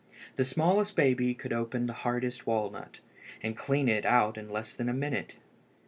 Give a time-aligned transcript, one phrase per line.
[0.35, 3.01] The smallest baby could open the hardest walnut,
[3.43, 5.35] and clean it out in less than a minute.